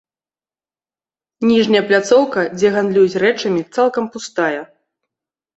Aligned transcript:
Ніжняя 1.49 1.81
пляцоўка, 1.91 2.39
дзе 2.57 2.67
гандлююць 2.77 3.19
рэчамі, 3.25 3.61
цалкам 3.79 4.09
пустая. 4.17 4.61